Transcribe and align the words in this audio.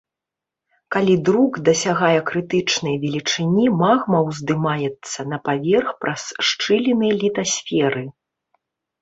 Калі 0.93 1.13
друк 1.27 1.59
дасягае 1.67 2.19
крытычнай 2.29 2.95
велічыні, 3.03 3.65
магма 3.83 4.23
ўздымаецца 4.29 5.19
на 5.35 5.41
паверх 5.49 5.89
праз 6.01 6.23
шчыліны 6.49 7.07
літасферы. 7.21 8.03